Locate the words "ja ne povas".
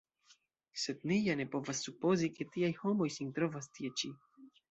1.25-1.83